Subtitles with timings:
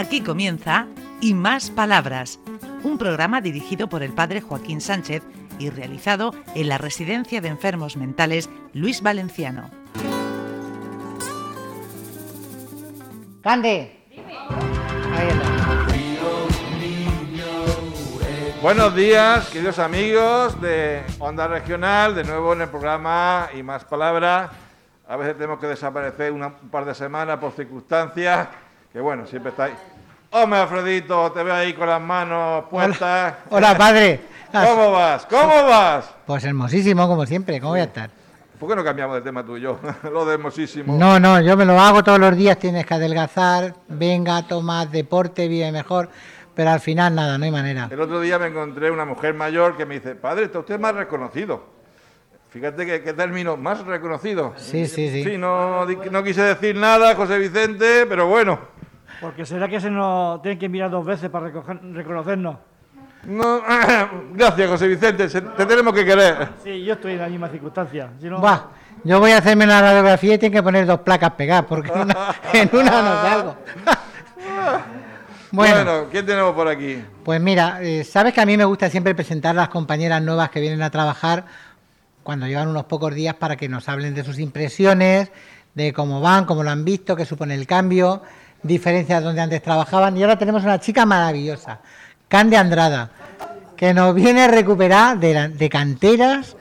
[0.00, 0.86] Aquí comienza
[1.20, 2.40] Y Más Palabras,
[2.84, 5.22] un programa dirigido por el padre Joaquín Sánchez
[5.58, 9.70] y realizado en la Residencia de Enfermos Mentales Luis Valenciano.
[13.36, 13.60] Está.
[18.62, 24.50] Buenos días, queridos amigos de Onda Regional, de nuevo en el programa y más palabras.
[25.06, 28.48] A veces tenemos que desaparecer un par de semanas por circunstancias,
[28.92, 29.76] que bueno, siempre estáis.
[30.32, 33.34] Hombre, Alfredito, te veo ahí con las manos puestas.
[33.50, 34.20] Hola, padre.
[34.52, 35.26] ¿Cómo vas?
[35.26, 36.12] ¿Cómo vas?
[36.26, 37.60] Pues hermosísimo, como siempre.
[37.60, 38.10] ¿Cómo voy a estar?
[38.58, 39.78] ¿Por qué no cambiamos de tema tú y yo?
[40.12, 40.96] Lo de hermosísimo.
[40.96, 42.58] No, no, yo me lo hago todos los días.
[42.58, 43.74] Tienes que adelgazar.
[43.88, 46.08] Venga, toma deporte, vive mejor.
[46.54, 47.88] Pero al final nada, no hay manera.
[47.90, 50.94] El otro día me encontré una mujer mayor que me dice, padre, está usted más
[50.94, 51.64] reconocido.
[52.50, 54.52] Fíjate que, qué término, más reconocido.
[54.56, 55.22] Sí, sí, sí.
[55.22, 58.58] Sí, no, no quise decir nada, José Vicente, pero bueno.
[59.20, 62.56] Porque será que se nos tienen que mirar dos veces para recoger- reconocernos.
[63.24, 63.60] No,
[64.32, 66.48] gracias, José Vicente, se- te tenemos que querer.
[66.64, 68.10] Sí, yo estoy en la misma circunstancia.
[68.20, 68.60] Si no- Buah,
[69.04, 72.00] yo voy a hacerme una radiografía y tengo que poner dos placas pegadas porque en
[72.00, 72.16] una,
[72.52, 73.56] en una no salgo.
[75.52, 77.02] Bueno, bueno, ¿quién tenemos por aquí?
[77.24, 80.48] pues mira, eh, sabes que a mí me gusta siempre presentar a las compañeras nuevas
[80.48, 81.44] que vienen a trabajar
[82.22, 85.32] cuando llevan unos pocos días para que nos hablen de sus impresiones,
[85.74, 88.22] de cómo van, cómo lo han visto, qué supone el cambio,
[88.62, 90.16] diferencias donde antes trabajaban.
[90.16, 91.80] Y ahora tenemos una chica maravillosa,
[92.28, 93.10] Cande Andrada,
[93.76, 96.56] que nos viene a recuperar de, la- de canteras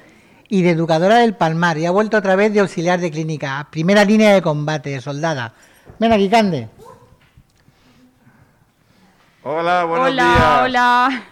[0.47, 3.69] y de educadora del Palmar y ha vuelto otra vez de auxiliar de clínica, a
[3.69, 5.53] primera línea de combate, de soldada.
[5.99, 6.69] Ven aquí, Cande.
[9.43, 10.61] Hola, buenos hola, días.
[10.63, 11.23] hola.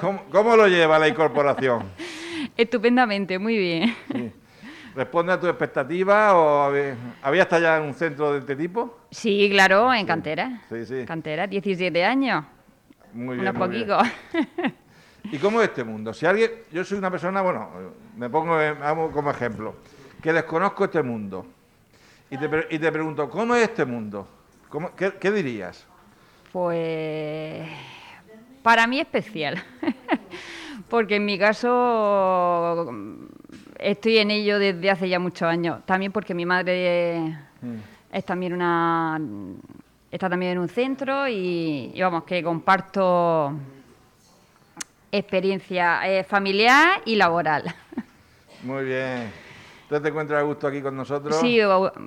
[0.00, 1.84] ¿Cómo, cómo lo lleva la incorporación?
[2.56, 4.32] Estupendamente, muy bien.
[4.94, 6.62] ¿Responde a tu expectativa o
[7.22, 8.98] había, hasta ya en un centro de este tipo?
[9.10, 10.62] Sí, claro, en cantera.
[10.68, 11.04] Sí, sí.
[11.06, 12.44] Cantera, 17 años.
[13.12, 13.48] Muy bien.
[13.48, 13.88] Unos muy bien.
[13.88, 14.08] poquitos.
[15.32, 16.12] ¿Y cómo es este mundo?
[16.12, 17.68] Si alguien, yo soy una persona, bueno,
[18.16, 19.76] me pongo hago como ejemplo,
[20.22, 21.46] que desconozco este mundo.
[22.30, 24.26] Y te, y te pregunto, ¿cómo es este mundo?
[24.68, 25.86] ¿Cómo- qué, qué dirías?
[26.52, 27.66] Pues
[28.62, 29.62] para mí especial.
[30.88, 32.88] Porque en mi caso
[33.80, 35.80] estoy en ello desde hace ya muchos años.
[35.86, 37.36] También porque mi madre
[38.12, 39.20] es también una
[40.10, 43.52] está también en un centro y, y vamos que comparto
[45.12, 47.64] experiencia eh, familiar y laboral.
[48.64, 49.30] Muy bien.
[49.88, 51.34] ¿Tú te encuentras a gusto aquí con nosotros?
[51.36, 51.58] Sí,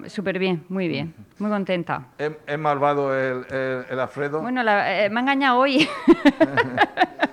[0.07, 2.07] súper bien, muy bien, muy contenta.
[2.17, 4.41] ¿Es, es malvado el, el- el Alfredo?
[4.41, 5.88] Bueno, la- eh, me ha engañado hoy.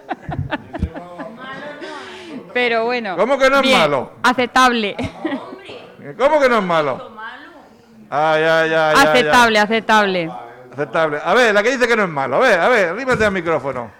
[2.62, 3.16] Pero bueno.
[3.16, 4.12] ¿Cómo que no es bien, malo?
[4.22, 4.94] Aceptable.
[6.18, 7.10] ¿Cómo que no es malo?
[8.10, 9.06] Ay, ay, ay, ay, ay.
[9.08, 10.30] aceptable, aceptable.
[10.72, 11.18] Aceptable.
[11.24, 12.36] A ver, la que dice que no es malo.
[12.36, 13.90] A ver, a ver, arrímate al micrófono.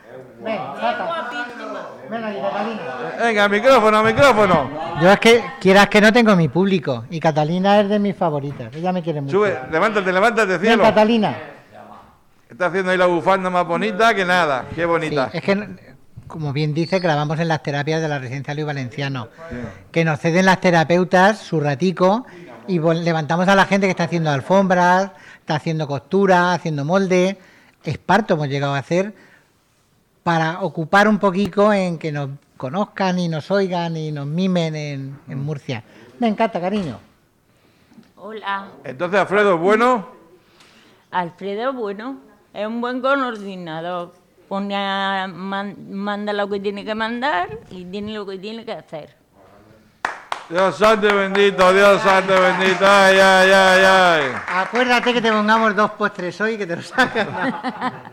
[3.18, 4.70] Venga, micrófono, micrófono.
[5.00, 8.74] Yo es que, quieras que no tengo mi público, y Catalina es de mis favoritas,
[8.74, 9.38] ella me quiere mucho.
[9.38, 10.82] Sube, levántate, levántate, Ven, cielo.
[10.82, 11.34] Catalina.
[12.48, 14.64] Está haciendo ahí la bufanda más bonita que nada.
[14.74, 15.30] Qué Sí, bonita.
[15.32, 15.68] es que,
[16.30, 19.28] como bien dice, grabamos en las terapias de la residencia Luis Valenciano,
[19.92, 22.24] que nos ceden las terapeutas su ratico
[22.66, 27.36] y levantamos a la gente que está haciendo alfombras, está haciendo costura, haciendo molde,
[27.84, 29.12] esparto hemos llegado a hacer
[30.22, 35.18] para ocupar un poquito en que nos conozcan y nos oigan y nos mimen en,
[35.28, 35.82] en Murcia.
[36.18, 36.98] Me encanta, cariño.
[38.16, 40.08] Hola, Entonces, Alfredo, ¿bueno?
[41.10, 42.18] Alfredo, bueno,
[42.52, 44.19] es un buen coordinador.
[44.50, 48.72] Pone a- man- manda lo que tiene que mandar y tiene lo que tiene que
[48.72, 49.14] hacer.
[50.48, 52.84] Dios santo y bendito, Dios santo y bendito.
[52.84, 54.32] Ay, ay, ay, ay.
[54.48, 57.28] Acuérdate que te pongamos dos postres hoy que te lo sacas.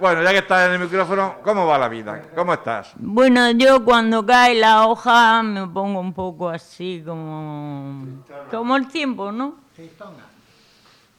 [0.00, 2.22] Bueno, ya que estás en el micrófono, ¿cómo va la vida?
[2.32, 2.92] ¿Cómo estás?
[2.94, 8.22] Bueno, yo cuando cae la hoja me pongo un poco así como...
[8.48, 9.56] Como el tiempo, ¿no?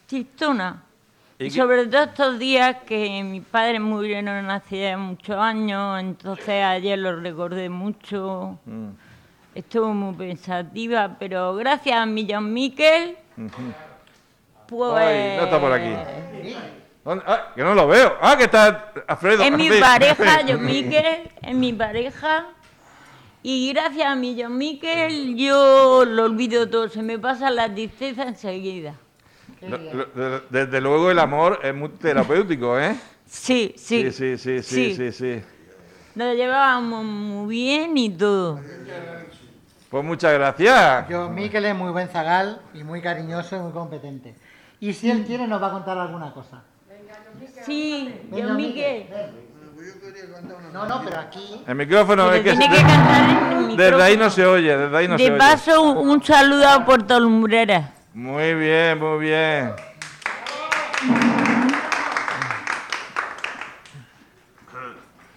[0.08, 0.82] Chistona.
[1.42, 7.24] ¿Y Sobre todo estos días que mis padres murieron hace muchos años, entonces ayer los
[7.24, 8.60] recordé mucho.
[8.66, 8.90] Mm.
[9.56, 13.18] Estuve muy pensativa, pero gracias a mi John Miquel,
[14.68, 14.94] pues...
[14.96, 15.96] Ay, no está por aquí.
[17.06, 18.18] Ah, que no lo veo.
[18.20, 19.42] Ah, que está Alfredo.
[19.42, 22.48] Es mi pareja, John Miquel, es mi pareja.
[23.44, 28.24] Y gracias a mi John Miquel yo lo olvido todo, se me pasa la tristeza
[28.24, 28.96] enseguida.
[29.62, 32.96] De- Desde luego el amor es muy terapéutico, ¿eh?
[33.26, 34.12] Sí, sí.
[34.12, 35.42] sí, sí, sí, sí, sí, sí.
[36.16, 38.60] Nos llevábamos muy bien y todo.
[39.90, 41.08] Pues muchas gracias.
[41.10, 44.36] Yo, Miquel es muy buen zagal y muy cariñoso y muy competente.
[44.80, 46.64] Y si él quiere nos va a contar alguna cosa.
[47.66, 49.08] Sí, yo Miguel.
[50.74, 51.62] No, no, pero aquí.
[51.68, 52.50] El micrófono Pero es que...
[52.52, 53.22] tiene que cantar
[53.64, 54.30] en el Desde ahí no micrófono.
[54.30, 55.38] se oye, desde ahí no se De oye.
[55.38, 57.94] paso, un, un saludo a Puerto Lumbrera.
[58.14, 59.72] Muy bien, muy bien.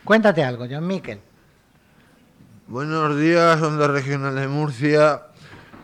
[0.05, 1.21] Cuéntate algo, John Miquel.
[2.67, 5.23] Buenos días, Onda Regional de Murcia.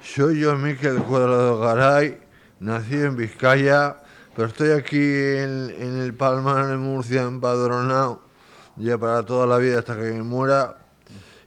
[0.02, 2.18] Soy yo, Miquel Cuadrado Garay.
[2.60, 3.98] Nací en Vizcaya,
[4.34, 8.22] pero estoy aquí en, en el Palmar de Murcia, empadronado,
[8.76, 10.78] ya para toda la vida hasta que me muera.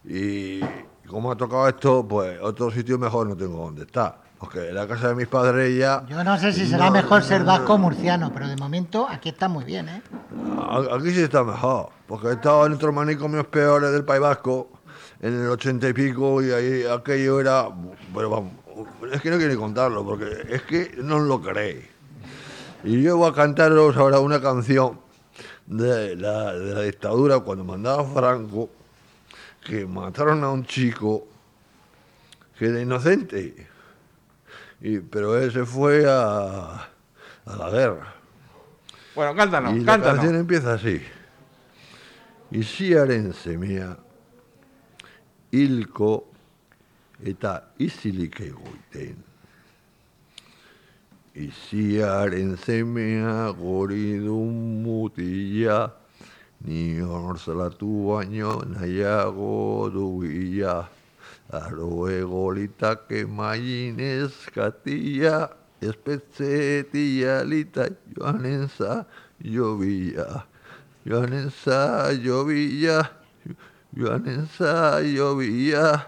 [0.05, 0.61] Y
[1.07, 4.20] como ha tocado esto, pues otro sitio mejor no tengo donde estar.
[4.41, 6.03] Porque la casa de mis padres ya.
[6.09, 9.29] Yo no sé si será No, mejor ser vasco o murciano, pero de momento aquí
[9.29, 10.01] está muy bien, ¿eh?
[10.91, 14.71] Aquí sí está mejor, porque he estado en otros manicomios peores del País Vasco,
[15.19, 17.67] en el ochenta y pico, y ahí aquello era.
[18.15, 18.53] Pero vamos,
[19.13, 21.85] es que no quiero contarlo, porque es que no os lo creéis.
[22.83, 24.99] Y yo voy a cantaros ahora una canción
[25.67, 28.71] de la, de la dictadura cuando mandaba Franco,
[29.63, 31.27] que mataron a un chico
[32.57, 33.69] que era inocente,
[34.81, 36.89] y, pero él se fue a,
[37.45, 38.16] a la guerra.
[39.16, 40.16] Bueno, cántanos, Y la cántanos.
[40.18, 41.01] canción empieza así.
[42.51, 43.98] Isiaren semea,
[45.51, 46.28] hilko
[47.24, 49.24] eta isilik egoiten.
[51.34, 55.94] Isiaren semea goridun mutila,
[56.66, 60.89] ni hor salatu baino nahiago duia.
[61.51, 65.50] Aro egolitake maien eskatia,
[65.81, 69.03] espetzetia lita joanen za
[69.44, 70.44] jobia.
[71.06, 73.03] Joanen za jobia,
[73.98, 76.06] joanen za jobia.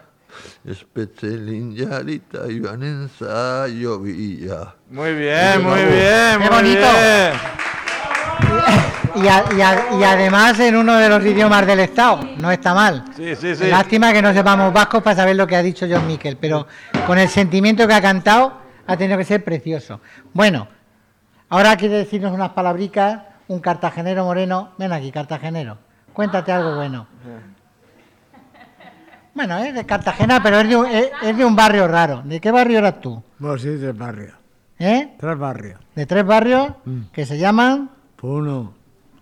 [0.66, 4.72] Espetzelin jarita joanen za jobia.
[4.90, 6.92] Muy bien, muy bien, Qué muy bonito.
[6.94, 8.93] bien.
[9.16, 12.74] Y, a- y a- y además en uno de los idiomas del Estado, no está
[12.74, 13.06] mal.
[13.16, 13.68] Sí, sí, sí.
[13.68, 16.66] Lástima que no sepamos vascos para saber lo que ha dicho John Miquel, pero
[17.06, 18.54] con el sentimiento que ha cantado
[18.88, 20.02] ha tenido que ser precioso.
[20.34, 20.68] Bueno,
[21.50, 24.72] ahora quiere decirnos unas palabricas, un cartagenero moreno.
[24.80, 25.78] Ven aquí, cartagenero.
[26.12, 27.08] Cuéntate algo bueno.
[29.36, 32.22] Bueno, es de Cartagena, pero es de, un, es- es de un barrio raro.
[32.24, 33.24] ¿De qué barrio eras tú?
[33.40, 34.34] Bueno, sí, tres barrios.
[34.78, 35.14] ¿Eh?
[35.20, 35.80] Tres barrios.
[35.96, 36.72] De tres barrios
[37.12, 37.90] que se llaman...
[38.22, 38.74] Uno,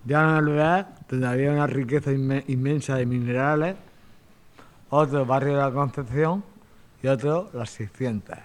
[0.04, 3.76] Llano del Lugar, donde había una riqueza inme- inmensa de minerales.
[4.90, 6.44] Otro, Barrio de la Concepción.
[7.02, 8.36] Y otro, Las 600.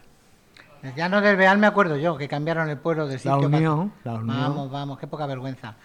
[0.83, 3.35] El llano del Beal me acuerdo yo, que cambiaron el pueblo de La sitio.
[3.41, 4.27] para- Unión, la Unión.
[4.27, 5.75] Vamos, vamos, qué poca vergüenza.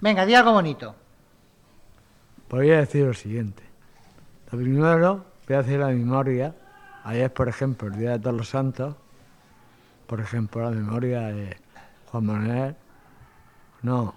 [0.00, 0.94] Venga, di algo bonito.
[2.48, 3.62] Pues voy a decir lo siguiente.
[4.52, 6.54] Lo primero, voy a hacer la memoria.
[7.04, 8.94] Ayer, por ejemplo, el Día de Todos los Santos.
[10.06, 11.56] Por ejemplo, la memoria de
[12.06, 12.76] Juan Manuel.
[13.82, 14.14] No.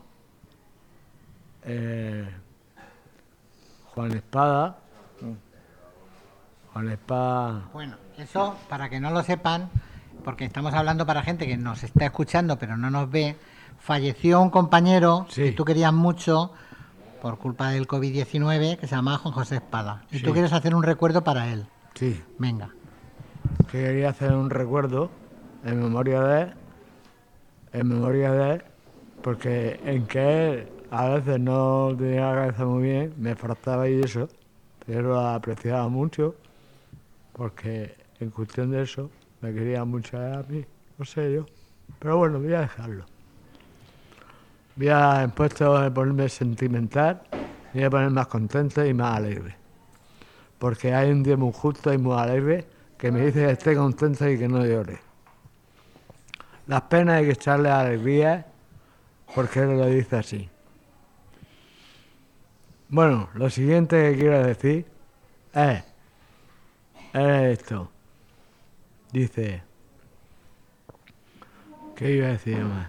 [1.63, 2.27] Eh,
[3.94, 4.77] Juan Espada.
[6.73, 7.69] Juan Espada.
[7.73, 9.69] Bueno, eso, para que no lo sepan,
[10.23, 13.35] porque estamos hablando para gente que nos está escuchando pero no nos ve,
[13.79, 15.45] falleció un compañero Sí.
[15.45, 16.53] que tú querías mucho
[17.21, 20.03] por culpa del COVID-19 que se llamaba Juan José Espada.
[20.11, 21.65] Y tú quieres hacer un recuerdo para él.
[21.95, 22.21] Sí.
[22.38, 22.69] Venga.
[23.71, 25.09] que quería hacer un recuerdo
[25.65, 26.53] en memoria de él,
[27.73, 28.63] en memoria de él,
[29.21, 34.02] porque en que él a veces no tenía la cabeza muy bien, me faltaba y
[34.02, 34.28] eso,
[34.86, 36.36] pero lo apreciaba mucho,
[37.34, 39.10] porque en cuestión de eso
[39.42, 40.66] me quería mucho a mí,
[40.98, 41.46] no sé yo,
[42.00, 43.06] pero bueno, voy a dejarlo.
[44.76, 47.22] Voy a, en puesto de ponerme sentimental,
[47.74, 49.60] voy a poner más contento y más alegre
[50.60, 52.68] porque hay un día muy justo y muy alegre
[52.98, 55.00] que me dice que esté contento y que no llore.
[56.68, 58.46] Las penas hay que echarle alegría
[59.34, 60.50] porque él lo dice así.
[62.90, 64.86] Bueno, lo siguiente que quiero decir
[65.54, 65.84] es,
[67.14, 67.90] es esto.
[69.12, 69.64] Dice,
[71.96, 72.88] ¿qué iba a decir más?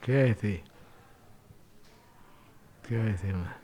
[0.00, 0.62] ¿Qué iba a decir?
[2.86, 3.54] ¿Qué iba a decir más?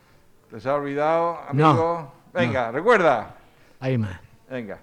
[0.51, 2.13] ¿Te se ha olvidado, No, amigo?
[2.33, 3.35] Venga, recuerda.
[3.81, 4.19] Hay más.
[4.51, 4.79] Venga.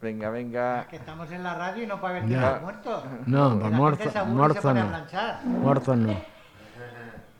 [0.00, 0.86] Venga, venga.
[0.88, 2.38] Que estamos en la radio y no puede haber Ya.
[2.40, 3.04] tiempos muertos.
[3.26, 4.88] No, Que pues la muerto, gente se aburre y se muerto pone a no.
[4.90, 5.44] planchar.
[5.46, 6.33] Muerto no.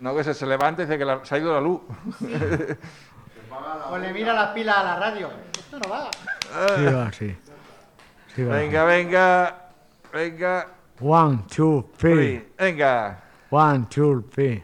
[0.05, 1.81] No que se, se levante y dice que la- se ha ido la luz.
[3.91, 5.31] O le mira las pilas a la radio.
[5.57, 6.11] Esto no va.
[6.77, 7.37] Sí va, sí.
[8.35, 8.57] Sí va.
[8.57, 9.57] Venga, venga.
[10.13, 10.67] Venga.
[11.01, 12.15] One, two, three.
[12.15, 12.49] Three.
[12.59, 13.23] Venga.
[13.51, 14.63] One, two, three.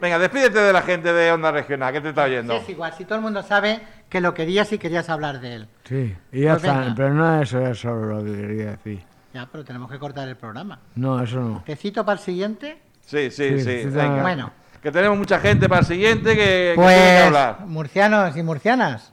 [0.00, 2.54] Venga, despídete de la gente de Onda Regional, que te está oyendo.
[2.54, 5.68] Es igual, si todo el mundo sabe que lo querías y querías hablar de él.
[5.84, 6.80] Sí, y ya Pues está.
[6.80, 6.94] venga.
[6.96, 9.04] Pero no eso es solo lo que quería decir.
[9.34, 10.78] Ya, pero tenemos que cortar el programa.
[10.94, 11.62] No, eso no.
[11.66, 12.80] ¿Tecito para el siguiente?
[13.08, 13.86] Sí, sí, Sí, sí.
[13.86, 14.20] venga.
[14.22, 14.50] Bueno.
[14.82, 17.60] Que tenemos mucha gente para el siguiente que, que tiene que Pues, hablar.
[17.66, 19.12] murcianos y murcianas,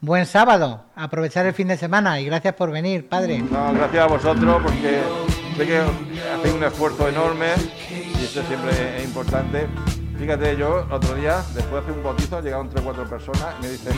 [0.00, 3.38] buen sábado, aprovechar el fin de semana y gracias por venir, padre.
[3.38, 5.00] No, gracias a vosotros porque
[5.56, 7.48] sé que hacéis un esfuerzo enorme
[8.44, 9.66] siempre es importante.
[10.18, 13.54] Fíjate, yo el otro día, después de hacer un bautizo, llegaron tres o cuatro personas
[13.60, 13.92] y me dicen,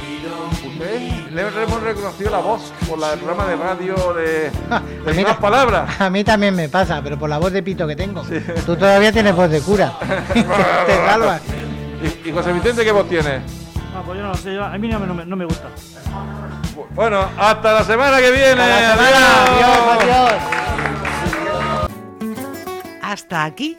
[0.66, 5.28] usted le hemos reconocido la voz por la- el programa de radio de, de mira.
[5.28, 6.00] más palabras.
[6.00, 8.22] A mí también me pasa, pero por la voz de pito que tengo.
[8.66, 9.92] Tú todavía tienes voz de cura.
[10.34, 10.42] Te
[11.06, 11.40] salvas.
[12.02, 13.36] ¿Y, y José Vicente qué voz tiene?
[13.96, 15.44] Ah, pues yo no lo sé, yo- a mí no me, no me- no me
[15.44, 15.68] gusta.
[16.96, 18.54] Bueno, hasta la semana que viene.
[18.56, 19.44] Semana.
[19.44, 20.32] Adiós, adiós.
[23.02, 23.78] Hasta aquí